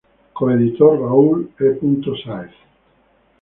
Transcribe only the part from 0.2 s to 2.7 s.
Co-editor: Raúl E. Sáez.